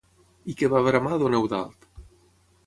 [0.49, 1.87] I què va bramar don Eudald?